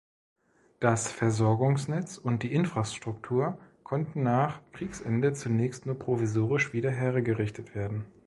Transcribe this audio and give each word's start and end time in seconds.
Das 0.79 1.11
Versorgungsnetz 1.11 2.17
und 2.17 2.41
die 2.41 2.51
Infrastruktur 2.51 3.59
konnten 3.83 4.23
nach 4.23 4.59
Kriegsende 4.71 5.33
zunächst 5.33 5.85
nur 5.85 5.99
provisorisch 5.99 6.73
wieder 6.73 6.89
hergerichtet 6.89 7.75
werden. 7.75 8.05